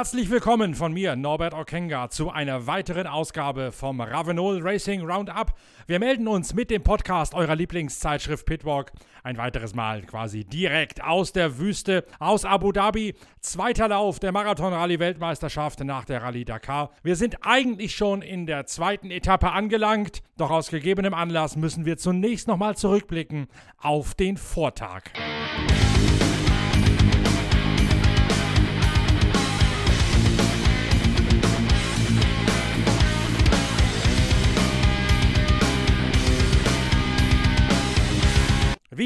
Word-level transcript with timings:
Herzlich 0.00 0.30
willkommen 0.30 0.74
von 0.74 0.94
mir, 0.94 1.14
Norbert 1.14 1.52
Okenga, 1.52 2.08
zu 2.08 2.30
einer 2.30 2.66
weiteren 2.66 3.06
Ausgabe 3.06 3.70
vom 3.70 4.00
Ravenol 4.00 4.62
Racing 4.62 5.02
Roundup. 5.02 5.52
Wir 5.86 5.98
melden 5.98 6.26
uns 6.26 6.54
mit 6.54 6.70
dem 6.70 6.82
Podcast 6.82 7.34
eurer 7.34 7.54
Lieblingszeitschrift 7.54 8.46
Pitwalk 8.46 8.92
ein 9.22 9.36
weiteres 9.36 9.74
Mal 9.74 10.00
quasi 10.00 10.46
direkt 10.46 11.04
aus 11.04 11.34
der 11.34 11.58
Wüste, 11.58 12.06
aus 12.18 12.46
Abu 12.46 12.72
Dhabi. 12.72 13.14
Zweiter 13.40 13.88
Lauf 13.88 14.18
der 14.20 14.32
Marathon-Rallye-Weltmeisterschaft 14.32 15.80
nach 15.80 16.06
der 16.06 16.22
Rallye 16.22 16.46
Dakar. 16.46 16.92
Wir 17.02 17.16
sind 17.16 17.36
eigentlich 17.42 17.94
schon 17.94 18.22
in 18.22 18.46
der 18.46 18.64
zweiten 18.64 19.10
Etappe 19.10 19.52
angelangt, 19.52 20.22
doch 20.38 20.50
aus 20.50 20.70
gegebenem 20.70 21.12
Anlass 21.12 21.56
müssen 21.56 21.84
wir 21.84 21.98
zunächst 21.98 22.48
nochmal 22.48 22.74
zurückblicken 22.74 23.48
auf 23.76 24.14
den 24.14 24.38
Vortag. 24.38 25.02
Wie 25.14 25.89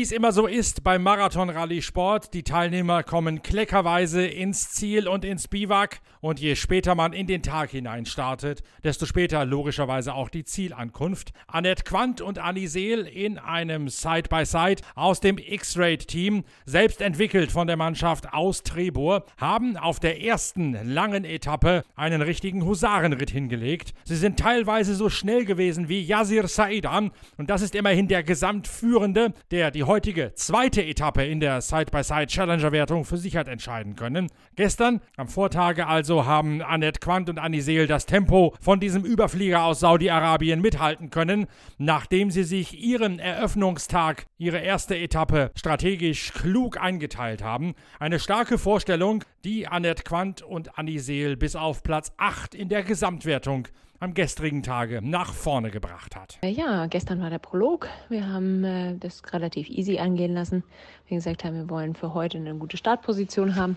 es 0.05 0.13
immer 0.13 0.33
so 0.33 0.47
ist 0.47 0.85
beim 0.85 1.03
Marathon-Rallye-Sport, 1.03 2.35
die 2.35 2.43
Teilnehmer 2.43 3.03
kommen 3.03 3.43
kleckerweise 3.43 4.27
ins 4.27 4.71
Ziel 4.71 5.09
und 5.09 5.25
ins 5.25 5.49
Biwak 5.49 6.01
und 6.21 6.41
je 6.41 6.57
später 6.57 6.95
man 6.95 7.15
in 7.15 7.27
den 7.27 7.43
Tag 7.43 7.71
hinein 7.71 8.05
startet, 8.05 8.63
desto 8.83 9.07
später 9.07 9.47
logischerweise 9.47 10.15
auch 10.15 10.29
die 10.29 10.45
Zielankunft. 10.45 11.33
Annette 11.47 11.85
Quandt 11.85 12.21
und 12.21 12.39
Annie 12.39 12.67
Seel 12.67 13.07
in 13.07 13.39
einem 13.39 13.89
Side-by-Side 13.89 14.81
-Side 14.81 14.83
aus 14.95 15.21
dem 15.21 15.39
X-Raid-Team, 15.39 16.45
selbst 16.67 17.01
entwickelt 17.01 17.51
von 17.51 17.67
der 17.67 17.79
Mannschaft 17.79 18.33
aus 18.35 18.63
Trebur, 18.63 19.25
haben 19.39 19.79
auf 19.79 20.01
der 20.01 20.23
ersten 20.23 20.93
langen 20.93 21.25
Etappe 21.25 21.83
einen 21.97 22.21
richtigen 22.21 22.65
Husarenritt 22.67 23.31
hingelegt. 23.31 23.95
Sie 24.05 24.17
sind 24.17 24.39
teilweise 24.39 24.95
so 24.95 25.09
schnell 25.09 25.47
gewesen 25.47 25.89
wie 25.89 26.03
Yazir 26.03 26.47
Saidan 26.47 27.11
und 27.39 27.49
das 27.49 27.63
ist 27.63 27.75
immerhin 27.75 28.09
der 28.09 28.23
Gesamtführende, 28.23 29.33
der 29.51 29.71
die 29.71 29.85
heutige 29.95 30.35
zweite 30.35 30.85
Etappe 30.85 31.25
in 31.25 31.39
der 31.39 31.61
Side-by-Side-Challenger-Wertung 31.61 33.05
für 33.05 33.17
sich 33.17 33.37
hat 33.37 33.47
entscheiden 33.47 33.95
können. 33.95 34.27
Gestern, 34.57 35.01
am 35.17 35.29
Vortage 35.29 35.87
also, 35.87 36.27
haben 36.27 36.63
Annette 36.63 36.99
Quandt 36.99 37.31
und 37.31 37.39
Annie 37.39 37.61
Seel 37.61 37.87
das 37.87 38.05
Tempo 38.05 38.57
von 38.61 38.81
diesem 38.81 39.05
Überflieger 39.05 39.63
aus 39.63 39.79
Saudi-Arabien 39.79 40.61
mithalten 40.61 41.11
können, 41.11 41.47
nachdem 41.79 42.33
sie 42.33 42.43
sich 42.43 42.77
ihren 42.77 43.21
Eröffnungstag, 43.21 44.27
ihre 44.37 44.59
erste 44.59 44.99
Etappe, 44.99 45.53
strategisch 45.55 46.33
klug 46.33 46.77
eingeteilt 46.77 47.45
haben. 47.45 47.77
Eine 48.01 48.19
starke 48.19 48.59
Vorstellung, 48.59 49.23
die 49.45 49.69
Annette 49.69 50.03
Quandt 50.03 50.43
und 50.43 50.77
Annie 50.77 50.99
Seel 50.99 51.37
bis 51.37 51.55
auf 51.55 51.85
Platz 51.85 52.11
8 52.17 52.57
in 52.57 52.69
der 52.69 52.83
Gesamtwertung 52.83 53.69
am 54.05 54.13
gestrigen 54.13 54.63
Tage 54.63 55.01
nach 55.03 55.33
vorne 55.33 55.71
gebracht 55.71 56.15
hat. 56.15 56.39
Äh, 56.43 56.51
ja, 56.51 56.87
gestern 56.87 57.21
war 57.21 57.31
der 57.31 57.39
Prolog. 57.39 57.89
Wir 58.11 58.29
haben 58.29 58.63
äh, 58.63 58.97
das 58.99 59.23
relativ 59.33 59.71
easy 59.71 59.99
angehen 59.99 60.35
lassen. 60.35 60.63
Wie 61.09 61.15
gesagt 61.15 61.43
haben, 61.43 61.57
wir 61.57 61.71
wollen 61.71 61.95
für 61.95 62.13
heute 62.13 62.37
eine 62.37 62.55
gute 62.55 62.77
Startposition 62.77 63.57
haben. 63.57 63.77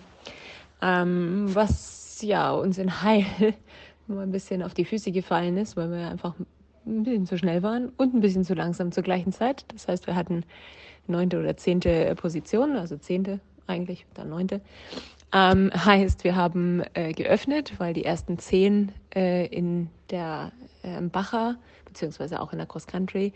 Ähm, 0.82 1.46
was 1.54 2.20
ja 2.20 2.52
uns 2.52 2.76
in 2.76 3.02
Heil 3.02 3.24
nur 4.06 4.20
ein 4.20 4.30
bisschen 4.30 4.62
auf 4.62 4.74
die 4.74 4.84
Füße 4.84 5.12
gefallen 5.12 5.56
ist, 5.56 5.76
weil 5.76 5.90
wir 5.90 6.08
einfach 6.10 6.34
ein 6.86 7.04
bisschen 7.04 7.26
zu 7.26 7.38
schnell 7.38 7.62
waren 7.62 7.88
und 7.96 8.14
ein 8.14 8.20
bisschen 8.20 8.44
zu 8.44 8.52
langsam 8.52 8.92
zur 8.92 9.02
gleichen 9.02 9.32
Zeit. 9.32 9.64
Das 9.68 9.88
heißt, 9.88 10.06
wir 10.06 10.14
hatten 10.14 10.44
neunte 11.06 11.40
oder 11.40 11.56
zehnte 11.56 12.14
Position, 12.16 12.76
also 12.76 12.98
zehnte 12.98 13.40
eigentlich, 13.66 14.04
dann 14.12 14.28
neunte. 14.28 14.60
Ähm, 15.32 15.70
heißt, 15.74 16.24
wir 16.24 16.36
haben 16.36 16.82
äh, 16.94 17.12
geöffnet, 17.12 17.74
weil 17.78 17.94
die 17.94 18.04
ersten 18.04 18.38
zehn 18.38 18.92
äh, 19.14 19.46
in 19.46 19.90
der 20.10 20.52
äh, 20.82 21.00
Bacher 21.02 21.56
beziehungsweise 21.84 22.40
auch 22.40 22.52
in 22.52 22.58
der 22.58 22.66
Cross 22.66 22.86
Country 22.86 23.32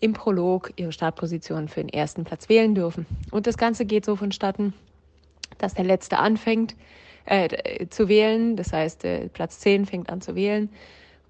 im 0.00 0.12
Prolog 0.12 0.72
ihre 0.76 0.92
Startposition 0.92 1.68
für 1.68 1.80
den 1.80 1.88
ersten 1.88 2.24
Platz 2.24 2.48
wählen 2.48 2.74
dürfen. 2.74 3.04
Und 3.30 3.46
das 3.46 3.58
Ganze 3.58 3.84
geht 3.84 4.04
so 4.04 4.16
vonstatten, 4.16 4.72
dass 5.58 5.74
der 5.74 5.84
Letzte 5.84 6.18
anfängt 6.18 6.76
äh, 7.26 7.86
zu 7.88 8.08
wählen. 8.08 8.56
Das 8.56 8.72
heißt, 8.72 9.04
äh, 9.04 9.28
Platz 9.28 9.58
10 9.60 9.86
fängt 9.86 10.08
an 10.10 10.20
zu 10.20 10.34
wählen. 10.34 10.70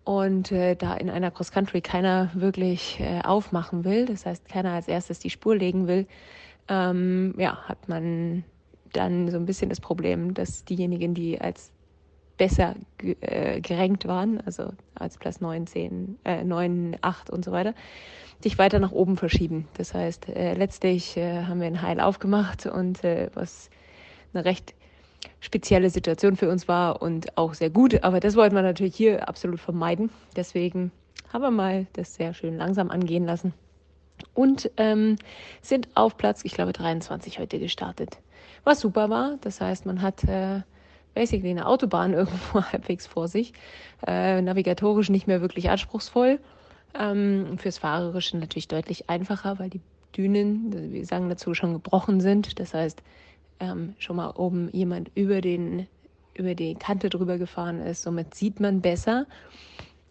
Und 0.05 0.53
äh, 0.53 0.77
da 0.77 0.95
in 0.95 1.11
einer 1.11 1.33
Cross 1.33 1.51
Country 1.51 1.81
keiner 1.81 2.31
wirklich 2.35 3.01
äh, 3.01 3.23
aufmachen 3.23 3.85
will, 3.85 4.07
das 4.07 4.25
heißt, 4.25 4.49
keiner 4.49 4.73
als 4.73 4.87
erstes 4.87 5.19
die 5.19 5.31
Spur 5.31 5.57
legen 5.57 5.89
will, 5.89 6.07
ähm, 6.69 7.35
ja, 7.39 7.59
hat 7.67 7.89
man 7.89 8.45
dann 8.97 9.31
so 9.31 9.37
ein 9.37 9.47
bisschen 9.47 9.69
das 9.69 9.81
Problem, 9.81 10.35
dass 10.35 10.65
diejenigen, 10.65 11.15
die 11.15 11.41
als 11.41 11.71
besser 12.37 12.75
äh, 13.21 13.61
gerankt 13.61 14.07
waren, 14.07 14.41
also 14.43 14.73
als 14.95 15.17
Platz 15.19 15.41
9, 15.41 15.67
10, 15.67 16.19
äh, 16.25 16.45
9, 16.45 16.97
8 17.01 17.31
und 17.31 17.45
so 17.45 17.53
weiter, 17.53 17.75
sich 18.41 18.59
weiter 18.59 18.79
nach 18.79 18.93
oben 18.93 19.17
verschieben. 19.17 19.69
Das 19.77 19.95
heißt, 19.95 20.29
äh, 20.29 20.55
letztlich 20.55 21.17
äh, 21.17 21.45
haben 21.45 21.61
wir 21.61 21.67
ein 21.67 21.81
Heil 21.81 22.01
aufgemacht 22.01 22.67
und 22.67 23.03
äh, 23.05 23.31
was 23.35 23.71
eine 24.35 24.45
recht 24.45 24.75
spezielle 25.41 25.91
Situation 25.91 26.37
für 26.37 26.51
uns 26.51 26.69
war 26.69 27.01
und 27.01 27.37
auch 27.39 27.55
sehr 27.55 27.71
gut. 27.71 28.03
Aber 28.05 28.21
das 28.21 28.37
wollten 28.37 28.55
wir 28.55 28.63
natürlich 28.63 28.95
hier 28.95 29.29
absolut 29.29 29.61
vermeiden. 29.61 30.11
Deswegen 30.37 30.93
haben 31.33 31.43
wir 31.43 31.51
mal 31.51 31.87
das 31.95 32.15
sehr 32.15 32.35
schön 32.35 32.57
langsam 32.57 32.91
angehen 32.91 33.25
lassen 33.25 33.55
und 34.35 34.71
ähm, 34.77 35.17
sind 35.63 35.89
auf 35.95 36.17
Platz, 36.17 36.41
ich 36.45 36.53
glaube, 36.53 36.73
23 36.73 37.39
heute 37.39 37.59
gestartet 37.59 38.19
was 38.67 38.81
super 38.81 39.09
war. 39.09 39.39
Das 39.41 39.61
heißt, 39.61 39.87
man 39.87 40.03
hat 40.03 40.25
äh, 40.25 40.63
basically 41.15 41.51
eine 41.51 41.67
Autobahn 41.67 42.13
irgendwo 42.15 42.63
halbwegs 42.63 43.07
vor 43.07 43.29
sich, 43.29 43.53
äh, 44.07 44.43
navigatorisch 44.43 45.09
nicht 45.09 45.27
mehr 45.27 45.41
wirklich 45.41 45.71
anspruchsvoll. 45.71 46.41
Ähm, 46.99 47.59
fürs 47.59 47.79
Fahrerische 47.79 48.37
natürlich 48.39 48.69
deutlich 48.69 49.09
einfacher, 49.09 49.59
weil 49.59 49.71
die 49.71 49.81
Dünen, 50.17 50.93
wir 50.93 51.05
sagen 51.05 51.29
dazu, 51.29 51.53
schon 51.53 51.75
gebrochen 51.75 52.21
sind. 52.21 52.59
Das 52.59 52.73
heißt, 52.73 53.03
ähm, 53.61 53.95
schon 53.99 54.17
mal 54.17 54.31
oben 54.31 54.71
jemand 54.73 55.11
über 55.15 55.41
den 55.41 55.87
über 56.39 56.55
die 56.55 56.75
Kante 56.75 57.09
drüber 57.09 57.39
gefahren 57.39 57.81
ist. 57.81 58.03
Somit 58.03 58.35
sieht 58.35 58.61
man 58.61 58.83
besser, 58.83 59.27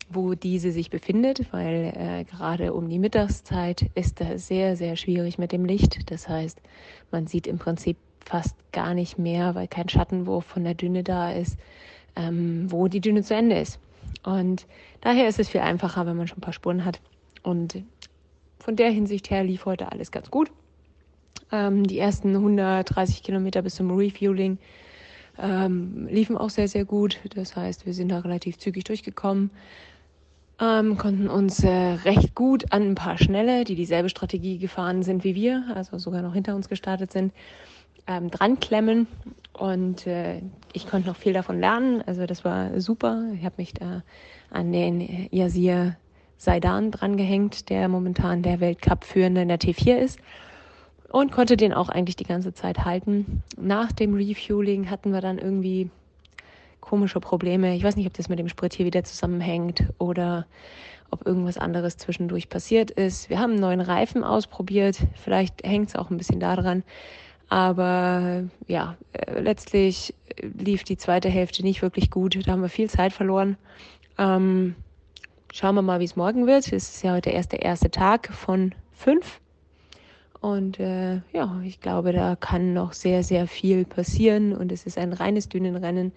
wo 0.10 0.34
diese 0.34 0.72
sich 0.72 0.90
befindet, 0.90 1.52
weil 1.52 1.94
äh, 1.96 2.24
gerade 2.24 2.74
um 2.74 2.90
die 2.90 3.00
Mittagszeit 3.00 3.90
ist 3.96 4.22
da 4.22 4.38
sehr, 4.38 4.76
sehr 4.76 4.96
schwierig 4.96 5.38
mit 5.38 5.52
dem 5.52 5.66
Licht. 5.66 6.12
Das 6.12 6.28
heißt, 6.28 6.62
man 7.12 7.28
sieht 7.28 7.48
im 7.48 7.58
Prinzip 7.58 7.98
fast 8.26 8.56
gar 8.72 8.94
nicht 8.94 9.18
mehr, 9.18 9.56
weil 9.56 9.68
kein 9.68 9.88
Schattenwurf 9.88 10.46
von 10.46 10.64
der 10.64 10.74
Düne 10.74 11.04
da 11.04 11.32
ist, 11.32 11.58
ähm, 12.16 12.72
wo 12.72 12.88
die 12.88 13.02
Düne 13.02 13.24
zu 13.24 13.36
Ende 13.36 13.60
ist. 13.60 13.80
Und 14.24 14.66
daher 15.02 15.28
ist 15.28 15.40
es 15.40 15.50
viel 15.50 15.62
einfacher, 15.62 16.06
wenn 16.06 16.18
man 16.18 16.28
schon 16.28 16.40
ein 16.40 16.42
paar 16.42 16.54
Spuren 16.54 16.84
hat. 16.84 17.00
Und 17.44 17.84
von 18.60 18.76
der 18.76 18.90
Hinsicht 18.90 19.30
her 19.30 19.44
lief 19.44 19.66
heute 19.66 19.92
alles 19.92 20.12
ganz 20.12 20.32
gut. 20.32 20.52
Ähm, 21.52 21.86
die 21.86 22.00
ersten 22.00 22.36
130 22.36 23.22
Kilometer 23.22 23.62
bis 23.62 23.76
zum 23.76 23.92
Refueling 23.96 24.58
ähm, 25.38 26.08
liefen 26.08 26.38
auch 26.38 26.50
sehr, 26.50 26.68
sehr 26.68 26.86
gut. 26.86 27.20
Das 27.36 27.56
heißt, 27.56 27.86
wir 27.86 27.94
sind 27.94 28.10
da 28.10 28.20
relativ 28.20 28.58
zügig 28.58 28.86
durchgekommen. 28.86 29.52
Ähm, 30.60 30.98
konnten 30.98 31.28
uns 31.28 31.64
äh, 31.64 31.70
recht 31.70 32.34
gut 32.34 32.72
an 32.72 32.84
ein 32.84 32.96
paar 32.96 33.18
Schnelle, 33.18 33.66
die 33.66 33.76
dieselbe 33.76 34.08
Strategie 34.08 34.58
gefahren 34.58 35.04
sind 35.04 35.26
wie 35.26 35.36
wir, 35.36 35.66
also 35.76 35.98
sogar 35.98 36.22
noch 36.22 36.34
hinter 36.34 36.56
uns 36.56 36.70
gestartet 36.70 37.12
sind, 37.12 37.34
ähm, 38.08 38.30
dran 38.30 38.60
klemmen. 38.60 39.08
Und 39.54 40.06
äh, 40.06 40.42
ich 40.74 40.88
konnte 40.88 41.08
noch 41.08 41.16
viel 41.16 41.34
davon 41.34 41.60
lernen. 41.60 42.04
Also 42.06 42.26
das 42.26 42.44
war 42.44 42.80
super. 42.82 43.24
Ich 43.36 43.46
habe 43.46 43.56
mich 43.58 43.74
da 43.74 44.04
an 44.50 44.72
den 44.72 45.30
Yasir 45.32 45.96
Saidan 46.38 46.92
drangehängt, 46.92 47.70
der 47.70 47.88
momentan 47.88 48.44
der 48.44 48.60
Weltcup-Führende 48.60 49.42
in 49.42 49.48
der 49.48 49.60
T4 49.60 49.98
ist. 49.98 50.20
Und 51.10 51.32
konnte 51.32 51.56
den 51.56 51.74
auch 51.74 51.88
eigentlich 51.88 52.18
die 52.18 52.26
ganze 52.26 52.54
Zeit 52.54 52.84
halten. 52.84 53.44
Nach 53.58 53.92
dem 53.94 54.16
Refueling 54.16 54.90
hatten 54.90 55.14
wir 55.14 55.22
dann 55.22 55.38
irgendwie 55.38 55.90
komische 56.82 57.20
Probleme. 57.20 57.76
Ich 57.76 57.84
weiß 57.84 57.96
nicht, 57.96 58.08
ob 58.08 58.14
das 58.14 58.28
mit 58.28 58.38
dem 58.38 58.50
Sprit 58.50 58.74
hier 58.74 58.86
wieder 58.86 59.04
zusammenhängt 59.04 59.86
oder 59.98 60.46
ob 61.12 61.26
irgendwas 61.26 61.58
anderes 61.58 61.98
zwischendurch 61.98 62.50
passiert 62.50 62.92
ist. 62.92 63.30
Wir 63.30 63.40
haben 63.40 63.52
einen 63.52 63.62
neuen 63.62 63.82
Reifen 63.82 64.24
ausprobiert. 64.24 64.98
Vielleicht 65.16 65.64
hängt 65.64 65.90
es 65.90 65.96
auch 65.96 66.10
ein 66.10 66.18
bisschen 66.18 66.40
daran, 66.40 66.84
aber 67.50 68.44
ja, 68.68 68.98
äh, 69.14 69.40
letztlich 69.40 70.14
lief 70.42 70.84
die 70.84 70.98
zweite 70.98 71.30
Hälfte 71.30 71.64
nicht 71.64 71.82
wirklich 71.82 72.12
gut. 72.12 72.38
Da 72.46 72.52
haben 72.52 72.62
wir 72.62 72.70
viel 72.70 72.90
Zeit 72.90 73.14
verloren. 73.14 73.58
Ähm, 74.18 74.76
schauen 75.54 75.76
wir 75.76 75.82
mal, 75.82 76.00
wie 76.00 76.06
es 76.06 76.16
morgen 76.16 76.48
wird. 76.48 76.72
Es 76.72 76.90
ist 76.90 77.04
ja 77.04 77.14
heute 77.14 77.30
erst 77.30 77.52
der 77.52 77.62
erste 77.62 77.92
Tag 77.92 78.30
von 78.34 78.74
fünf. 78.94 79.40
Und 80.42 80.80
äh, 80.80 81.22
ja, 81.34 81.60
ich 81.64 81.80
glaube, 81.80 82.14
da 82.14 82.36
kann 82.36 82.74
noch 82.74 82.94
sehr, 82.94 83.24
sehr 83.24 83.48
viel 83.48 83.86
passieren. 83.86 84.56
Und 84.56 84.72
es 84.72 84.86
ist 84.86 84.98
ein 84.98 85.14
reines 85.14 85.50
Dünenrennen. 85.50 86.12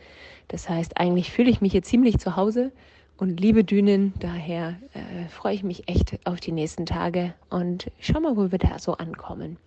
Das 0.48 0.69
heißt, 0.69 0.98
eigentlich 0.98 1.30
fühle 1.30 1.50
ich 1.50 1.60
mich 1.60 1.72
hier 1.72 1.82
ziemlich 1.82 2.19
zu 2.19 2.36
Hause 2.36 2.72
und 3.16 3.40
liebe 3.40 3.64
Dünen. 3.64 4.14
Daher 4.20 4.76
äh, 4.94 5.28
freue 5.28 5.54
ich 5.54 5.62
mich 5.62 5.88
echt 5.88 6.19
auf 6.25 6.40
die 6.40 6.52
nächsten 6.52 6.86
Tage 6.86 7.34
und 7.50 7.90
schau 8.00 8.20
mal, 8.20 8.36
wo 8.36 8.50
wir 8.50 8.58
da 8.58 8.78
so 8.78 8.94
ankommen. 8.94 9.58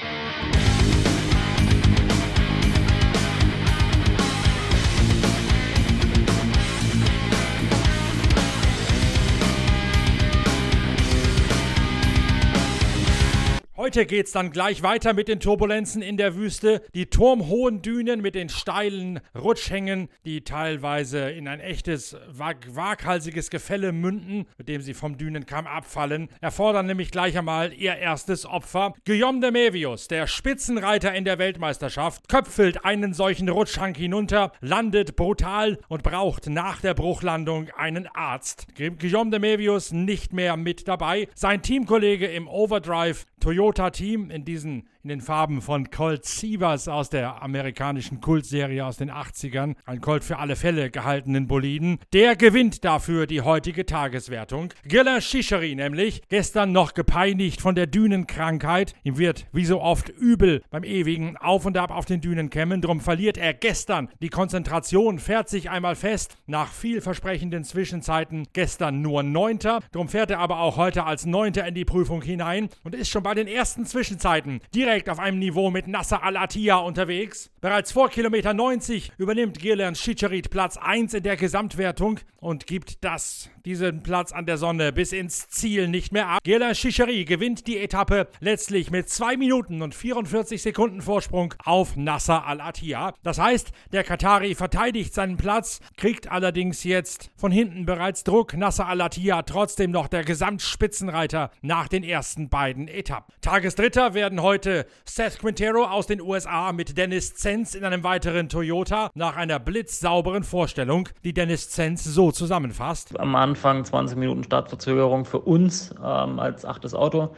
Heute 13.91 14.05
geht's 14.05 14.31
dann 14.31 14.51
gleich 14.51 14.83
weiter 14.83 15.11
mit 15.11 15.27
den 15.27 15.41
Turbulenzen 15.41 16.01
in 16.01 16.15
der 16.15 16.35
Wüste. 16.37 16.81
Die 16.95 17.07
turmhohen 17.07 17.81
Dünen 17.81 18.21
mit 18.21 18.35
den 18.35 18.47
steilen 18.47 19.19
Rutschhängen, 19.37 20.07
die 20.23 20.45
teilweise 20.45 21.29
in 21.29 21.49
ein 21.49 21.59
echtes 21.59 22.15
wag 22.29 22.55
waghalsiges 22.69 23.49
Gefälle 23.49 23.91
münden, 23.91 24.45
mit 24.57 24.69
dem 24.69 24.81
sie 24.81 24.93
vom 24.93 25.17
Dünenkamm 25.17 25.67
abfallen, 25.67 26.29
erfordern 26.39 26.85
nämlich 26.85 27.11
gleich 27.11 27.37
einmal 27.37 27.73
ihr 27.73 27.97
erstes 27.97 28.45
Opfer. 28.45 28.93
Guillaume 29.03 29.41
de 29.41 29.51
Mevius, 29.51 30.07
der 30.07 30.25
Spitzenreiter 30.25 31.13
in 31.13 31.25
der 31.25 31.37
Weltmeisterschaft, 31.37 32.29
köpfelt 32.29 32.85
einen 32.85 33.13
solchen 33.13 33.49
Rutschhang 33.49 33.93
hinunter, 33.93 34.53
landet 34.61 35.17
brutal 35.17 35.77
und 35.89 36.01
braucht 36.01 36.47
nach 36.47 36.79
der 36.79 36.93
Bruchlandung 36.93 37.67
einen 37.75 38.07
Arzt. 38.07 38.67
Guillaume 38.77 39.31
de 39.31 39.39
Mevius 39.41 39.91
nicht 39.91 40.31
mehr 40.31 40.55
mit 40.55 40.87
dabei. 40.87 41.27
Sein 41.35 41.61
Teamkollege 41.61 42.27
im 42.27 42.47
Overdrive 42.47 43.25
Toyota 43.41 43.91
Team 43.91 44.29
in 44.31 44.45
diesen 44.45 44.87
in 45.03 45.09
den 45.09 45.21
Farben 45.21 45.61
von 45.61 45.89
Colt 45.89 46.25
Sievers 46.25 46.87
aus 46.87 47.09
der 47.09 47.41
amerikanischen 47.41 48.21
Kultserie 48.21 48.85
aus 48.85 48.97
den 48.97 49.09
80ern, 49.09 49.75
ein 49.85 49.99
Colt 49.99 50.23
für 50.23 50.37
alle 50.37 50.55
Fälle 50.55 50.91
gehaltenen 50.91 51.47
Boliden, 51.47 51.97
der 52.13 52.35
gewinnt 52.35 52.85
dafür 52.85 53.25
die 53.25 53.41
heutige 53.41 53.85
Tageswertung. 53.85 54.73
Giller 54.85 55.19
Shisheri 55.19 55.73
nämlich, 55.73 56.21
gestern 56.29 56.71
noch 56.71 56.93
gepeinigt 56.93 57.61
von 57.61 57.73
der 57.73 57.87
Dünenkrankheit, 57.87 58.93
ihm 59.03 59.17
wird 59.17 59.47
wie 59.51 59.65
so 59.65 59.81
oft 59.81 60.09
übel 60.09 60.61
beim 60.69 60.83
ewigen 60.83 61.35
Auf 61.37 61.65
und 61.65 61.77
Ab 61.77 61.89
auf 61.89 62.05
den 62.05 62.21
Dünenkämmen, 62.21 62.81
drum 62.81 62.99
verliert 62.99 63.37
er 63.37 63.55
gestern 63.55 64.09
die 64.21 64.29
Konzentration, 64.29 65.17
fährt 65.17 65.49
sich 65.49 65.71
einmal 65.71 65.95
fest, 65.95 66.37
nach 66.45 66.71
vielversprechenden 66.71 67.63
Zwischenzeiten. 67.63 68.47
Gestern 68.53 69.01
nur 69.01 69.23
Neunter, 69.23 69.79
drum 69.91 70.09
fährt 70.09 70.29
er 70.29 70.39
aber 70.39 70.59
auch 70.59 70.77
heute 70.77 71.05
als 71.05 71.25
Neunter 71.25 71.65
in 71.65 71.73
die 71.73 71.85
Prüfung 71.85 72.21
hinein 72.21 72.69
und 72.83 72.93
ist 72.93 73.09
schon 73.09 73.23
bei 73.23 73.33
den 73.33 73.47
ersten 73.47 73.85
Zwischenzeiten 73.85 74.59
direkt 74.75 74.90
auf 74.91 75.19
einem 75.19 75.39
Niveau 75.39 75.71
mit 75.71 75.87
Nasser 75.87 76.21
Al-Attiyah 76.21 76.79
unterwegs. 76.79 77.49
Bereits 77.61 77.93
vor 77.93 78.09
Kilometer 78.09 78.53
90 78.53 79.13
übernimmt 79.17 79.57
Gillian 79.57 79.95
Schicherit 79.95 80.49
Platz 80.49 80.75
1 80.75 81.13
in 81.13 81.23
der 81.23 81.37
Gesamtwertung 81.37 82.19
und 82.37 82.67
gibt 82.67 83.03
das, 83.03 83.49
diesen 83.65 84.03
Platz 84.03 84.33
an 84.33 84.45
der 84.45 84.57
Sonne 84.57 84.91
bis 84.91 85.13
ins 85.13 85.47
Ziel 85.47 85.87
nicht 85.87 86.11
mehr 86.11 86.27
ab. 86.27 86.39
Gillian 86.43 86.75
Schicheri 86.75 87.23
gewinnt 87.23 87.67
die 87.67 87.77
Etappe 87.77 88.27
letztlich 88.41 88.91
mit 88.91 89.07
2 89.07 89.37
Minuten 89.37 89.81
und 89.81 89.95
44 89.95 90.61
Sekunden 90.61 91.01
Vorsprung 91.01 91.53
auf 91.63 91.95
Nasser 91.95 92.45
Al-Attiyah. 92.45 93.13
Das 93.23 93.39
heißt, 93.39 93.71
der 93.93 94.03
Katari 94.03 94.55
verteidigt 94.55 95.13
seinen 95.13 95.37
Platz, 95.37 95.79
kriegt 95.95 96.29
allerdings 96.29 96.83
jetzt 96.83 97.31
von 97.37 97.51
hinten 97.51 97.85
bereits 97.85 98.25
Druck. 98.25 98.57
Nasser 98.57 98.87
Al-Attiyah 98.87 99.43
trotzdem 99.43 99.91
noch 99.91 100.09
der 100.09 100.25
Gesamtspitzenreiter 100.25 101.51
nach 101.61 101.87
den 101.87 102.03
ersten 102.03 102.49
beiden 102.49 102.89
Etappen. 102.89 103.33
Tagesdritter 103.41 104.13
werden 104.15 104.41
heute 104.41 104.80
Seth 105.05 105.39
Quintero 105.39 105.85
aus 105.85 106.07
den 106.07 106.21
USA 106.21 106.71
mit 106.71 106.97
Dennis 106.97 107.35
Zenz 107.35 107.75
in 107.75 107.83
einem 107.83 108.03
weiteren 108.03 108.49
Toyota 108.49 109.09
nach 109.15 109.35
einer 109.35 109.59
blitzsauberen 109.59 110.43
Vorstellung, 110.43 111.09
die 111.23 111.33
Dennis 111.33 111.69
Zenz 111.69 112.03
so 112.03 112.31
zusammenfasst. 112.31 113.19
Am 113.19 113.35
Anfang 113.35 113.83
20 113.85 114.17
Minuten 114.17 114.43
Startverzögerung 114.43 115.25
für 115.25 115.39
uns 115.39 115.91
ähm, 116.03 116.39
als 116.39 116.65
achtes 116.65 116.93
Auto 116.93 117.31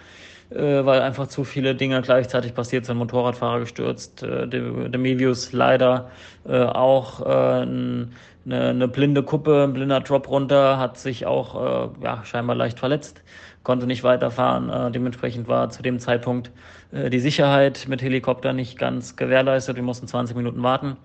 äh, 0.54 0.86
weil 0.86 1.02
einfach 1.02 1.28
zu 1.28 1.44
viele 1.44 1.76
Dinge 1.76 2.02
gleichzeitig 2.02 2.54
passiert 2.54 2.86
sind. 2.86 2.98
Motorradfahrer 2.98 3.62
gestürzt, 3.62 4.24
äh, 4.24 4.48
der 4.48 5.00
Mevius 5.00 5.52
leider 5.52 6.12
äh, 6.48 6.62
auch 6.62 7.22
äh, 7.22 7.62
eine, 7.66 8.10
eine 8.46 8.88
blinde 8.88 9.24
Kuppe, 9.24 9.64
ein 9.64 9.74
blinder 9.74 10.02
Drop 10.02 10.28
runter, 10.30 10.78
hat 10.78 10.98
sich 10.98 11.26
auch 11.26 11.92
äh, 12.02 12.04
ja, 12.04 12.24
scheinbar 12.26 12.56
leicht 12.56 12.80
verletzt, 12.80 13.22
konnte 13.64 13.88
nicht 13.88 14.04
weiterfahren. 14.04 14.70
Äh, 14.70 14.92
dementsprechend 14.92 15.48
war 15.48 15.70
zu 15.70 15.82
dem 15.82 16.00
Zeitpunkt 16.00 16.52
äh, 16.92 17.10
die 17.10 17.20
Sicherheit 17.20 17.86
mit 17.88 18.02
Helikopter 18.02 18.54
nicht 18.54 18.78
ganz 18.78 19.16
gewährleistet. 19.16 19.76
Wir 19.76 19.84
mussten 19.84 20.08
20 20.08 20.36
Minuten 20.36 20.62
warten. 20.64 20.98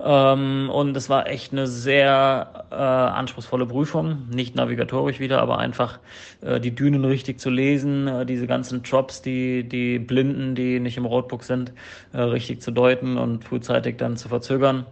Ähm, 0.00 0.70
und 0.70 0.96
es 0.96 1.08
war 1.08 1.28
echt 1.28 1.52
eine 1.52 1.68
sehr 1.68 2.66
äh, 2.70 2.74
anspruchsvolle 2.74 3.66
Prüfung, 3.66 4.28
nicht 4.28 4.56
navigatorisch 4.56 5.20
wieder, 5.20 5.40
aber 5.40 5.58
einfach 5.58 6.00
äh, 6.40 6.58
die 6.58 6.74
Dünen 6.74 7.04
richtig 7.04 7.38
zu 7.38 7.48
lesen, 7.48 8.08
äh, 8.08 8.26
diese 8.26 8.48
ganzen 8.48 8.82
Drops, 8.82 9.22
die, 9.22 9.68
die 9.68 10.00
Blinden, 10.00 10.56
die 10.56 10.80
nicht 10.80 10.96
im 10.96 11.04
Roadbook 11.06 11.44
sind, 11.44 11.72
äh, 12.12 12.20
richtig 12.20 12.60
zu 12.60 12.72
deuten 12.72 13.16
und 13.16 13.44
frühzeitig 13.44 13.96
dann 13.96 14.16
zu 14.16 14.28
verzögern. 14.28 14.84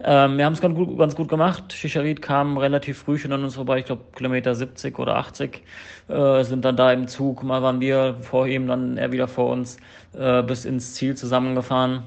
Ähm, 0.00 0.38
wir 0.38 0.44
haben 0.44 0.54
es 0.54 0.60
ganz 0.60 0.74
gut, 0.74 0.98
ganz 0.98 1.14
gut 1.14 1.28
gemacht. 1.28 1.72
Shisharit 1.72 2.20
kam 2.20 2.58
relativ 2.58 2.98
früh 2.98 3.16
schon 3.18 3.32
an 3.32 3.44
uns 3.44 3.54
vorbei, 3.54 3.78
ich 3.78 3.84
glaube 3.84 4.02
Kilometer 4.14 4.54
70 4.54 4.98
oder 4.98 5.16
80, 5.16 5.62
äh, 6.08 6.42
sind 6.42 6.64
dann 6.64 6.76
da 6.76 6.92
im 6.92 7.06
Zug, 7.06 7.44
mal 7.44 7.62
waren 7.62 7.80
wir 7.80 8.16
vor 8.20 8.46
ihm, 8.46 8.66
dann 8.66 8.96
er 8.96 9.12
wieder 9.12 9.28
vor 9.28 9.50
uns, 9.50 9.76
äh, 10.12 10.42
bis 10.42 10.64
ins 10.64 10.94
Ziel 10.94 11.16
zusammengefahren. 11.16 12.02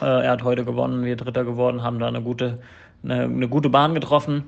Äh, 0.00 0.04
er 0.04 0.30
hat 0.30 0.44
heute 0.44 0.64
gewonnen, 0.64 1.04
wir 1.04 1.16
Dritter 1.16 1.44
geworden, 1.44 1.82
haben 1.82 1.98
da 1.98 2.06
eine 2.06 2.22
gute, 2.22 2.60
eine, 3.02 3.24
eine 3.24 3.48
gute 3.48 3.68
Bahn 3.68 3.94
getroffen. 3.94 4.44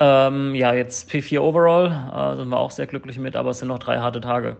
Ähm, 0.00 0.54
ja, 0.56 0.74
jetzt 0.74 1.08
P4 1.10 1.40
Overall, 1.40 2.34
äh, 2.34 2.36
sind 2.36 2.48
wir 2.48 2.58
auch 2.58 2.72
sehr 2.72 2.88
glücklich 2.88 3.18
mit, 3.18 3.36
aber 3.36 3.50
es 3.50 3.60
sind 3.60 3.68
noch 3.68 3.78
drei 3.78 3.98
harte 3.98 4.20
Tage. 4.20 4.56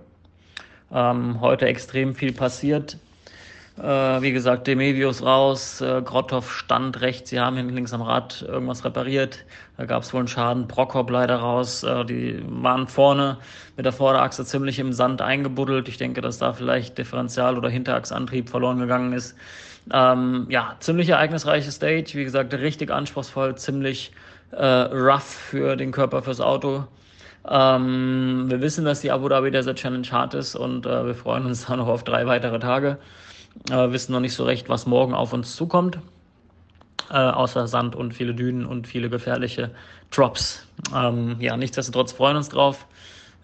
Ähm, 0.92 1.40
heute 1.40 1.66
extrem 1.66 2.14
viel 2.14 2.32
passiert. 2.32 2.98
Äh, 3.78 3.82
wie 4.20 4.32
gesagt, 4.32 4.66
Demevius 4.66 5.22
raus, 5.22 5.80
äh, 5.80 6.02
Grottow 6.02 6.48
stand 6.50 7.00
rechts, 7.00 7.30
sie 7.30 7.40
haben 7.40 7.56
hinten 7.56 7.74
links 7.74 7.94
am 7.94 8.02
Rad 8.02 8.44
irgendwas 8.46 8.84
repariert. 8.84 9.38
Da 9.78 9.86
gab 9.86 10.02
es 10.02 10.12
wohl 10.12 10.20
einen 10.20 10.28
Schaden, 10.28 10.68
Brockhoff 10.68 11.08
leider 11.08 11.36
raus. 11.36 11.82
Äh, 11.82 12.04
die 12.04 12.42
waren 12.46 12.86
vorne 12.86 13.38
mit 13.76 13.86
der 13.86 13.92
Vorderachse 13.92 14.44
ziemlich 14.44 14.78
im 14.78 14.92
Sand 14.92 15.22
eingebuddelt. 15.22 15.88
Ich 15.88 15.96
denke, 15.96 16.20
dass 16.20 16.38
da 16.38 16.52
vielleicht 16.52 16.98
Differential- 16.98 17.56
oder 17.56 17.70
Hinterachsantrieb 17.70 18.50
verloren 18.50 18.78
gegangen 18.78 19.14
ist. 19.14 19.36
Ähm, 19.90 20.46
ja, 20.50 20.76
ziemlich 20.80 21.08
ereignisreiche 21.08 21.72
Stage, 21.72 22.12
wie 22.12 22.24
gesagt, 22.24 22.52
richtig 22.52 22.90
anspruchsvoll, 22.90 23.56
ziemlich 23.56 24.12
äh, 24.52 24.64
rough 24.64 25.24
für 25.24 25.76
den 25.76 25.92
Körper, 25.92 26.22
fürs 26.22 26.40
Auto. 26.40 26.84
Ähm, 27.48 28.44
wir 28.48 28.60
wissen, 28.60 28.84
dass 28.84 29.00
die 29.00 29.10
Abu 29.10 29.28
Dhabi 29.28 29.50
Desert 29.50 29.78
Challenge 29.78 30.06
hart 30.10 30.34
ist 30.34 30.54
und 30.54 30.86
äh, 30.86 31.06
wir 31.06 31.14
freuen 31.14 31.46
uns 31.46 31.66
dann 31.66 31.78
noch 31.78 31.88
auf 31.88 32.04
drei 32.04 32.26
weitere 32.26 32.58
Tage. 32.58 32.98
Äh, 33.70 33.92
wissen 33.92 34.12
noch 34.12 34.20
nicht 34.20 34.34
so 34.34 34.44
recht, 34.44 34.68
was 34.68 34.86
morgen 34.86 35.14
auf 35.14 35.32
uns 35.32 35.56
zukommt. 35.56 35.98
Äh, 37.10 37.16
außer 37.16 37.68
Sand 37.68 37.94
und 37.94 38.14
viele 38.14 38.34
Dünen 38.34 38.64
und 38.64 38.86
viele 38.86 39.10
gefährliche 39.10 39.70
Drops. 40.10 40.66
Ähm, 40.94 41.36
ja, 41.40 41.56
nichtsdestotrotz 41.56 42.12
freuen 42.12 42.36
uns 42.36 42.48
drauf. 42.48 42.86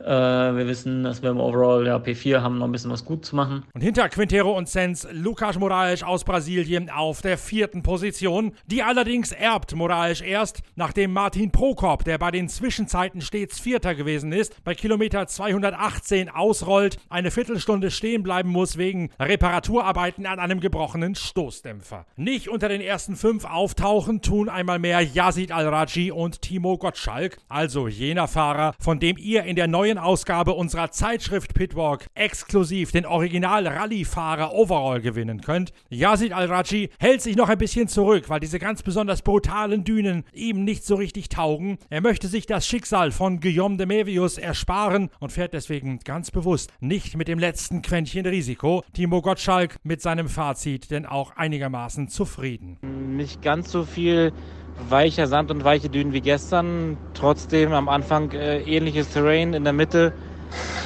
Äh, 0.00 0.06
wir 0.06 0.66
wissen, 0.66 1.02
dass 1.02 1.22
wir 1.22 1.30
im 1.30 1.40
Overall 1.40 1.86
ja, 1.86 1.96
P4 1.96 2.40
haben 2.40 2.58
noch 2.58 2.66
ein 2.66 2.72
bisschen 2.72 2.90
was 2.90 3.04
gut 3.04 3.24
zu 3.24 3.34
machen. 3.34 3.64
Und 3.74 3.80
hinter 3.80 4.08
Quintero 4.08 4.56
und 4.56 4.68
Sens 4.68 5.06
Lucas 5.12 5.58
Moraes 5.58 6.02
aus 6.02 6.24
Brasilien 6.24 6.90
auf 6.90 7.22
der 7.22 7.38
vierten 7.38 7.82
Position. 7.82 8.52
Die 8.66 8.82
allerdings 8.82 9.32
erbt 9.32 9.74
Moraes 9.74 10.20
erst, 10.20 10.60
nachdem 10.76 11.12
Martin 11.12 11.50
Prokop, 11.50 12.04
der 12.04 12.18
bei 12.18 12.30
den 12.30 12.48
Zwischenzeiten 12.48 13.20
stets 13.20 13.58
Vierter 13.58 13.94
gewesen 13.94 14.32
ist, 14.32 14.62
bei 14.64 14.74
Kilometer 14.74 15.26
218 15.26 16.28
ausrollt, 16.28 16.98
eine 17.08 17.30
Viertelstunde 17.30 17.90
stehen 17.90 18.22
bleiben 18.22 18.50
muss 18.50 18.78
wegen 18.78 19.10
Reparaturarbeiten 19.18 20.26
an 20.26 20.38
einem 20.38 20.60
gebrochenen 20.60 21.14
Stoßdämpfer. 21.14 22.06
Nicht 22.16 22.48
unter 22.48 22.68
den 22.68 22.80
ersten 22.80 23.16
fünf 23.16 23.44
auftauchen 23.44 24.22
tun 24.22 24.48
einmal 24.48 24.78
mehr 24.78 25.00
Yazid 25.00 25.52
Al-Raji 25.52 26.12
und 26.12 26.42
Timo 26.42 26.78
Gottschalk, 26.78 27.38
also 27.48 27.88
jener 27.88 28.28
Fahrer, 28.28 28.74
von 28.78 29.00
dem 29.00 29.16
ihr 29.16 29.44
in 29.44 29.56
der 29.56 29.66
neuen 29.66 29.87
neuen 29.88 29.96
Ausgabe 29.96 30.52
unserer 30.52 30.90
Zeitschrift 30.90 31.54
Pitwalk 31.54 32.08
exklusiv 32.14 32.92
den 32.92 33.06
Original 33.06 33.66
Rallye-Fahrer 33.66 34.52
Overall 34.52 35.00
gewinnen 35.00 35.40
könnt. 35.40 35.72
Yazid 35.88 36.34
Al-Raji 36.34 36.90
hält 36.98 37.22
sich 37.22 37.36
noch 37.36 37.48
ein 37.48 37.56
bisschen 37.56 37.88
zurück, 37.88 38.28
weil 38.28 38.38
diese 38.38 38.58
ganz 38.58 38.82
besonders 38.82 39.22
brutalen 39.22 39.84
Dünen 39.84 40.24
ihm 40.34 40.64
nicht 40.64 40.84
so 40.84 40.96
richtig 40.96 41.30
taugen. 41.30 41.78
Er 41.88 42.02
möchte 42.02 42.28
sich 42.28 42.44
das 42.44 42.66
Schicksal 42.66 43.12
von 43.12 43.40
Guillaume 43.40 43.78
de 43.78 43.86
Mevius 43.86 44.36
ersparen 44.36 45.08
und 45.20 45.32
fährt 45.32 45.54
deswegen 45.54 46.00
ganz 46.00 46.30
bewusst 46.30 46.70
nicht 46.80 47.16
mit 47.16 47.28
dem 47.28 47.38
letzten 47.38 47.80
Quäntchen 47.80 48.26
Risiko. 48.26 48.84
Timo 48.92 49.22
Gottschalk 49.22 49.76
mit 49.84 50.02
seinem 50.02 50.28
Fazit 50.28 50.90
denn 50.90 51.06
auch 51.06 51.34
einigermaßen 51.36 52.08
zufrieden. 52.08 52.76
Nicht 53.16 53.40
ganz 53.40 53.72
so 53.72 53.84
viel 53.84 54.34
weicher 54.78 55.26
Sand 55.26 55.50
und 55.50 55.64
weiche 55.64 55.88
Dünen 55.88 56.12
wie 56.12 56.20
gestern. 56.20 56.98
Trotzdem 57.14 57.72
am 57.72 57.88
Anfang 57.88 58.30
äh, 58.32 58.60
ähnliches 58.62 59.10
Terrain 59.10 59.54
in 59.54 59.64
der 59.64 59.72
Mitte. 59.72 60.12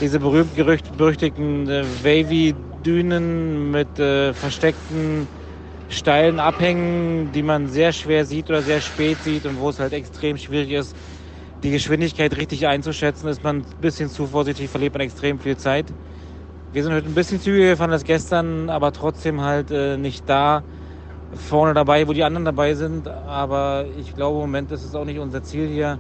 Diese 0.01 0.19
berühmt-berüchtigten 0.19 1.69
äh, 1.69 1.85
Wavy-Dünen 2.03 3.71
mit 3.71 3.99
äh, 3.99 4.33
versteckten 4.35 5.29
steilen 5.89 6.41
Abhängen, 6.41 7.33
die 7.33 7.43
man 7.43 7.69
sehr 7.69 7.93
schwer 7.93 8.25
sieht 8.25 8.49
oder 8.49 8.63
sehr 8.63 8.81
spät 8.81 9.23
sieht 9.23 9.47
und 9.47 9.61
wo 9.61 9.69
es 9.69 9.79
halt 9.79 9.93
extrem 9.93 10.39
schwierig 10.39 10.71
ist, 10.71 10.97
die 11.63 11.71
Geschwindigkeit 11.71 12.37
richtig 12.37 12.67
einzuschätzen. 12.67 13.29
Ist 13.29 13.45
man 13.45 13.59
ein 13.59 13.67
bisschen 13.81 14.09
zu 14.09 14.27
vorsichtig, 14.27 14.71
verliert 14.71 14.95
man 14.95 15.03
extrem 15.03 15.39
viel 15.39 15.57
Zeit. 15.57 15.87
Wir 16.73 16.83
sind 16.83 16.95
heute 16.95 17.07
ein 17.07 17.15
bisschen 17.15 17.39
zügiger 17.39 17.71
gefahren 17.71 17.93
als 17.93 18.05
gestern, 18.05 18.71
aber 18.71 18.93
trotzdem 18.93 19.43
halt 19.43 19.71
äh, 19.71 19.99
nicht 19.99 20.29
da, 20.29 20.65
vorne 21.35 21.75
dabei, 21.75 22.07
wo 22.09 22.13
die 22.13 22.25
anderen 22.25 22.45
dabei 22.45 22.75
sind. 22.75 23.09
Aber 23.09 23.85
ich 23.99 24.15
glaube, 24.15 24.37
im 24.37 24.43
Moment 24.43 24.73
ist 24.73 24.85
es 24.85 24.95
auch 24.95 25.05
nicht 25.05 25.19
unser 25.19 25.43
Ziel 25.43 25.69
hier, 25.69 25.99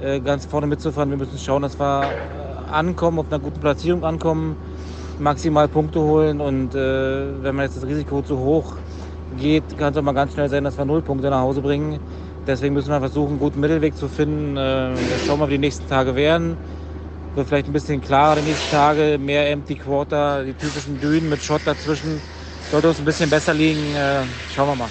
äh, 0.00 0.20
ganz 0.20 0.46
vorne 0.46 0.66
mitzufahren. 0.66 1.10
Wir 1.10 1.16
müssen 1.16 1.38
schauen, 1.38 1.62
dass 1.62 1.78
wir 1.78 2.02
äh, 2.04 2.72
ankommen, 2.72 3.18
auf 3.18 3.26
einer 3.30 3.38
guten 3.38 3.60
Platzierung 3.60 4.04
ankommen. 4.04 4.56
maximal 5.18 5.68
Punkte 5.68 6.00
holen. 6.00 6.40
Und 6.40 6.74
äh, 6.74 7.42
wenn 7.42 7.54
man 7.54 7.66
jetzt 7.66 7.76
das 7.76 7.86
Risiko 7.86 8.22
zu 8.22 8.38
hoch 8.38 8.76
geht, 9.38 9.78
kann 9.78 9.92
es 9.92 9.98
auch 9.98 10.02
mal 10.02 10.12
ganz 10.12 10.32
schnell 10.34 10.48
sein, 10.48 10.64
dass 10.64 10.76
wir 10.76 10.84
null 10.84 11.02
Punkte 11.02 11.30
nach 11.30 11.40
Hause 11.40 11.60
bringen. 11.60 12.00
Deswegen 12.46 12.74
müssen 12.74 12.90
wir 12.90 13.00
versuchen, 13.00 13.30
einen 13.30 13.38
guten 13.38 13.60
Mittelweg 13.60 13.96
zu 13.96 14.08
finden. 14.08 14.56
Äh, 14.56 14.90
schauen 15.26 15.40
wir, 15.40 15.48
wie 15.48 15.52
die 15.52 15.58
nächsten 15.58 15.88
Tage 15.88 16.14
werden. 16.14 16.56
Wird 17.34 17.48
vielleicht 17.48 17.66
ein 17.66 17.72
bisschen 17.72 18.00
klarer 18.00 18.36
die 18.36 18.48
nächsten 18.48 18.70
Tage, 18.70 19.18
mehr 19.18 19.50
Empty 19.50 19.76
Quarter, 19.76 20.44
die 20.44 20.52
typischen 20.52 21.00
Dünen 21.00 21.28
mit 21.30 21.42
Shot 21.42 21.62
dazwischen. 21.64 22.20
Sollte 22.70 22.88
uns 22.88 22.98
ein 22.98 23.04
bisschen 23.04 23.30
besser 23.30 23.54
liegen. 23.54 23.94
Äh, 23.94 24.22
schauen 24.54 24.68
wir 24.68 24.76
mal. 24.76 24.90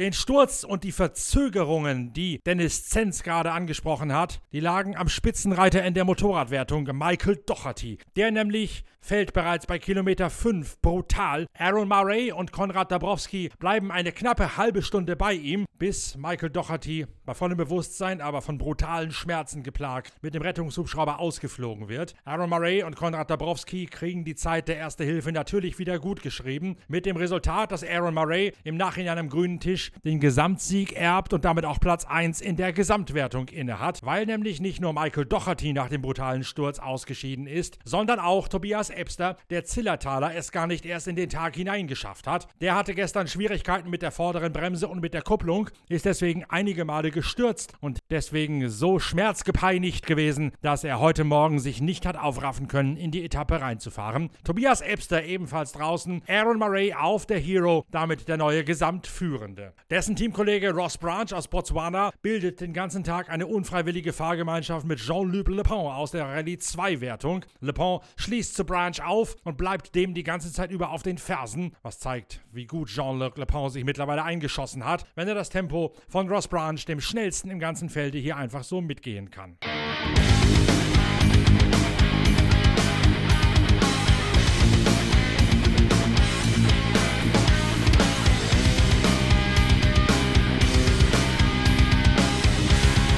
Den 0.00 0.14
Sturz 0.14 0.64
und 0.64 0.82
die 0.82 0.92
Verzögerungen, 0.92 2.14
die 2.14 2.40
Dennis 2.46 2.86
Zenz 2.86 3.22
gerade 3.22 3.52
angesprochen 3.52 4.14
hat, 4.14 4.40
die 4.50 4.60
lagen 4.60 4.96
am 4.96 5.10
Spitzenreiter 5.10 5.84
in 5.84 5.92
der 5.92 6.06
Motorradwertung, 6.06 6.84
Michael 6.84 7.36
Docherty. 7.44 7.98
Der 8.16 8.30
nämlich 8.30 8.84
fällt 9.00 9.32
bereits 9.32 9.66
bei 9.66 9.78
Kilometer 9.78 10.30
5 10.30 10.80
brutal. 10.80 11.46
Aaron 11.58 11.88
Murray 11.88 12.32
und 12.32 12.52
Konrad 12.52 12.92
Dabrowski 12.92 13.50
bleiben 13.58 13.90
eine 13.90 14.12
knappe 14.12 14.56
halbe 14.56 14.82
Stunde 14.82 15.16
bei 15.16 15.32
ihm, 15.32 15.66
bis 15.78 16.16
Michael 16.16 16.50
Docherty 16.50 17.06
bei 17.24 17.34
vollem 17.34 17.56
Bewusstsein, 17.56 18.20
aber 18.20 18.42
von 18.42 18.58
brutalen 18.58 19.12
Schmerzen 19.12 19.62
geplagt, 19.62 20.12
mit 20.20 20.34
dem 20.34 20.42
Rettungshubschrauber 20.42 21.18
ausgeflogen 21.18 21.88
wird. 21.88 22.14
Aaron 22.24 22.50
Murray 22.50 22.82
und 22.82 22.96
Konrad 22.96 23.30
Dabrowski 23.30 23.86
kriegen 23.86 24.24
die 24.24 24.34
Zeit 24.34 24.68
der 24.68 24.76
Erste 24.76 25.04
Hilfe 25.04 25.32
natürlich 25.32 25.78
wieder 25.78 25.98
gut 25.98 26.22
geschrieben, 26.22 26.76
mit 26.88 27.06
dem 27.06 27.16
Resultat, 27.16 27.72
dass 27.72 27.82
Aaron 27.82 28.14
Murray 28.14 28.52
im 28.64 28.76
Nachhinein 28.76 29.18
am 29.18 29.28
grünen 29.28 29.60
Tisch 29.60 29.92
den 30.04 30.20
Gesamtsieg 30.20 30.92
erbt 30.92 31.32
und 31.32 31.44
damit 31.44 31.64
auch 31.64 31.80
Platz 31.80 32.04
1 32.04 32.40
in 32.40 32.56
der 32.56 32.72
Gesamtwertung 32.72 33.48
innehat, 33.48 34.00
weil 34.04 34.26
nämlich 34.26 34.60
nicht 34.60 34.80
nur 34.80 34.92
Michael 34.92 35.24
Docherty 35.24 35.72
nach 35.72 35.88
dem 35.88 36.02
brutalen 36.02 36.44
Sturz 36.44 36.78
ausgeschieden 36.78 37.46
ist, 37.46 37.78
sondern 37.84 38.18
auch 38.18 38.48
Tobias 38.48 38.89
Ebster, 38.90 39.36
der 39.50 39.64
Zillertaler, 39.64 40.34
es 40.34 40.52
gar 40.52 40.66
nicht 40.66 40.86
erst 40.86 41.08
in 41.08 41.16
den 41.16 41.28
Tag 41.28 41.56
hineingeschafft 41.56 42.26
hat. 42.26 42.48
Der 42.60 42.74
hatte 42.74 42.94
gestern 42.94 43.28
Schwierigkeiten 43.28 43.90
mit 43.90 44.02
der 44.02 44.10
vorderen 44.10 44.52
Bremse 44.52 44.88
und 44.88 45.00
mit 45.00 45.14
der 45.14 45.22
Kupplung, 45.22 45.70
ist 45.88 46.04
deswegen 46.04 46.44
einige 46.48 46.84
Male 46.84 47.10
gestürzt 47.10 47.72
und 47.80 47.98
deswegen 48.10 48.68
so 48.68 48.98
schmerzgepeinigt 48.98 50.06
gewesen, 50.06 50.52
dass 50.62 50.84
er 50.84 51.00
heute 51.00 51.24
Morgen 51.24 51.58
sich 51.58 51.80
nicht 51.80 52.06
hat 52.06 52.16
aufraffen 52.16 52.68
können, 52.68 52.96
in 52.96 53.10
die 53.10 53.24
Etappe 53.24 53.60
reinzufahren. 53.60 54.30
Tobias 54.44 54.80
Ebster 54.80 55.24
ebenfalls 55.24 55.72
draußen, 55.72 56.22
Aaron 56.28 56.58
Murray 56.58 56.94
auf 56.94 57.26
der 57.26 57.38
Hero, 57.38 57.84
damit 57.90 58.28
der 58.28 58.36
neue 58.36 58.64
Gesamtführende. 58.64 59.72
Dessen 59.90 60.16
Teamkollege 60.16 60.72
Ross 60.72 60.98
Branch 60.98 61.32
aus 61.32 61.48
Botswana 61.48 62.10
bildet 62.22 62.60
den 62.60 62.72
ganzen 62.72 63.04
Tag 63.04 63.30
eine 63.30 63.46
unfreiwillige 63.46 64.12
Fahrgemeinschaft 64.12 64.86
mit 64.86 64.98
Jean-Luc 64.98 65.48
Le 65.48 65.62
Pen 65.62 65.76
aus 65.76 66.12
der 66.12 66.26
Rallye 66.26 66.58
2 66.58 67.00
Wertung. 67.00 67.44
Le 67.60 67.72
Pen 67.72 67.98
schließt 68.16 68.54
zu 68.54 68.64
Branch 68.64 68.79
Branch 68.80 69.06
auf 69.06 69.36
und 69.44 69.58
bleibt 69.58 69.94
dem 69.94 70.14
die 70.14 70.22
ganze 70.22 70.50
Zeit 70.50 70.70
über 70.70 70.90
auf 70.90 71.02
den 71.02 71.18
Fersen, 71.18 71.76
was 71.82 71.98
zeigt, 71.98 72.40
wie 72.50 72.64
gut 72.64 72.88
Jean-Luc 72.88 73.36
Le 73.36 73.44
Pen 73.44 73.68
sich 73.68 73.84
mittlerweile 73.84 74.24
eingeschossen 74.24 74.86
hat, 74.86 75.04
wenn 75.16 75.28
er 75.28 75.34
das 75.34 75.50
Tempo 75.50 75.92
von 76.08 76.30
Ross 76.30 76.48
Branch, 76.48 76.82
dem 76.88 76.98
schnellsten 76.98 77.50
im 77.50 77.58
ganzen 77.58 77.90
Felde, 77.90 78.16
hier 78.16 78.38
einfach 78.38 78.64
so 78.64 78.80
mitgehen 78.80 79.30
kann. 79.30 79.58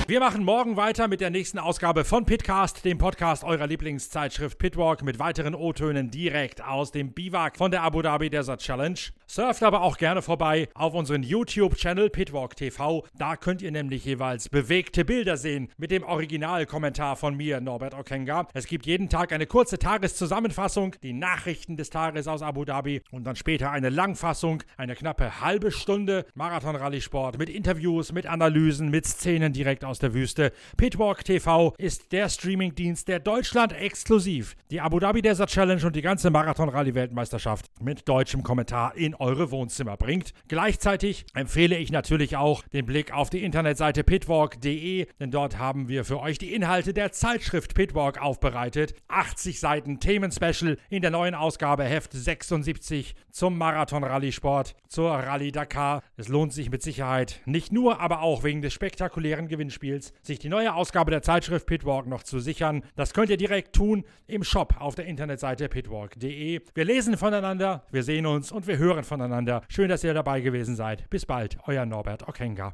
Wir 0.09 0.19
machen 0.19 0.45
morgen 0.45 0.77
weiter 0.77 1.07
mit 1.07 1.21
der 1.21 1.31
nächsten 1.31 1.61
Ausgabe 1.61 2.05
von 2.05 2.27
Pitcast, 2.27 2.85
dem 2.85 2.99
Podcast 2.99 3.45
eurer 3.45 3.69
Lieblingszeitschrift 3.69 4.59
Pitwalk 4.59 5.03
mit 5.03 5.21
weiteren 5.21 5.55
O-Tönen 5.55 6.11
direkt 6.11 6.63
aus 6.63 6.91
dem 6.91 7.13
Biwak 7.13 7.57
von 7.57 7.71
der 7.71 7.83
Abu 7.83 8.03
Dhabi 8.03 8.29
Desert 8.29 8.61
Challenge. 8.61 8.99
Surft 9.35 9.62
aber 9.62 9.81
auch 9.81 9.97
gerne 9.97 10.21
vorbei 10.21 10.69
auf 10.75 10.93
unseren 10.93 11.23
YouTube-Channel 11.23 12.11
Pitwalk 12.11 12.55
TV. 12.55 13.07
Da 13.17 13.37
könnt 13.37 13.62
ihr 13.62 13.71
nämlich 13.71 14.05
jeweils 14.05 14.51
bewegte 14.51 15.07
Bilder 15.07 15.39
sehen 15.39 15.71
mit 15.79 15.91
dem 15.91 16.03
Originalkommentar 16.03 17.17
von 17.17 17.35
mir, 17.35 17.62
Norbert 17.62 17.95
Okenga. 17.95 18.47
Es 18.53 18.67
gibt 18.67 18.85
jeden 18.85 19.09
Tag 19.09 19.33
eine 19.33 19.47
kurze 19.47 19.79
Tageszusammenfassung, 19.79 20.97
die 21.03 21.15
Nachrichten 21.15 21.79
des 21.79 21.89
Tages 21.89 22.29
aus 22.29 22.43
Abu 22.43 22.67
Dhabi 22.67 23.01
und 23.11 23.25
dann 23.25 23.35
später 23.35 23.71
eine 23.71 23.89
Langfassung, 23.89 24.62
eine 24.77 24.95
knappe 24.95 25.41
halbe 25.41 25.73
Stunde 25.73 26.27
Marathon-Rallye-Sport 26.35 27.39
mit 27.39 27.49
Interviews, 27.49 28.12
mit 28.12 28.27
Analysen, 28.27 28.91
mit 28.91 29.07
Szenen 29.07 29.55
direkt 29.55 29.83
aus 29.83 29.99
der 29.99 30.12
Wüste. 30.12 30.53
Pitwalk 30.77 31.25
TV 31.25 31.73
ist 31.79 32.12
der 32.12 32.29
Streamingdienst, 32.29 33.09
der 33.09 33.19
Deutschland 33.19 33.73
exklusiv 33.73 34.57
die 34.71 34.83
Abu 34.83 35.01
Dhabi 35.01 35.23
Desert 35.23 35.49
Challenge 35.49 35.87
und 35.87 35.97
die 35.97 36.03
ganze 36.03 36.29
Marathon-Rallye-Weltmeisterschaft 36.29 37.65
mit 37.81 38.07
deutschem 38.07 38.43
Kommentar 38.43 38.95
in 38.95 39.15
eure 39.23 39.52
Wohnzimmer 39.52 39.97
bringt. 39.97 40.35
Gleichzeitig 40.49 41.25
empfehle 41.33 41.79
ich 41.79 41.93
natürlich 41.93 42.37
auch 42.37 42.62
den 42.73 42.85
Blick 42.85 43.14
auf 43.14 43.31
die 43.31 43.45
Internetseite 43.45 44.02
pitwalk.de, 44.02 45.07
denn 45.21 45.31
dort 45.31 45.59
haben 45.59 45.88
wir 45.88 46.05
für 46.05 46.21
euch 46.21 46.38
die 46.38 46.52
Inhalte 46.52 46.93
der 46.93 47.12
Zeitschrift 47.12 47.75
Pitwalk 47.75 48.21
aufbereitet. 48.21 48.95
80 49.09 49.61
Seiten 49.61 50.00
Themenspecial 50.00 50.76
in 50.91 51.02
der 51.02 51.12
neuen 51.12 51.37
Ausgabe 51.37 51.85
Heft 51.85 52.12
76 52.12 53.14
zum 53.31 53.57
Marathon-Rallye-Sport, 53.59 54.75
zur 54.88 55.12
Rallye 55.12 55.52
Dakar. 55.52 56.02
Es 56.17 56.29
lohnt 56.29 56.52
sich 56.52 56.71
mit 56.71 56.83
Sicherheit 56.83 57.41
nicht 57.47 57.73
nur, 57.73 58.00
aber 58.00 58.23
auch 58.23 58.43
wegen 58.43 58.61
des 58.61 58.73
spektakulären 58.73 59.47
Gewinnspiels, 59.47 60.12
sich 60.23 60.41
die 60.41 60.49
neue 60.49 60.75
Ausgabe 60.75 61.12
der 61.12 61.23
Zeitschrift 61.23 61.67
Pitwalk 61.67 62.07
noch 62.07 62.25
zu 62.25 62.41
sichern. 62.41 62.83
Das 62.97 63.14
könnt 63.14 63.31
ihr 63.31 63.37
direkt 63.37 63.75
tun 63.75 64.05
im 64.26 64.43
Shop 64.43 64.75
auf 64.81 64.97
der 64.97 65.07
Internetseite 65.07 65.69
pitwalk.de. 65.69 66.61
Wir 66.75 66.85
lesen 66.85 67.17
voneinander, 67.17 67.85
wir 67.93 68.02
sehen 68.02 68.26
uns 68.26 68.50
und 68.50 68.67
wir 68.67 68.79
hören 68.79 69.05
voneinander. 69.12 69.62
Schön, 69.69 69.90
dass 69.90 70.04
ihr 70.04 70.14
dabei 70.14 70.40
gewesen 70.40 70.75
seid. 70.75 71.09
Bis 71.11 71.26
bald, 71.26 71.59
euer 71.66 71.85
Norbert 71.85 72.26
Okenga. 72.26 72.73